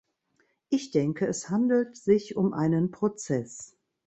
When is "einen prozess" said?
2.53-3.77